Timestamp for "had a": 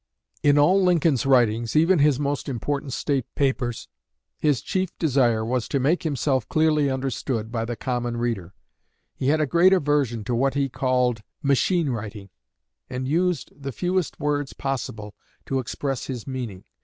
9.27-9.45